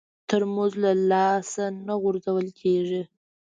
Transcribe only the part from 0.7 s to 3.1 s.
له لاسه نه غورځول کېږي.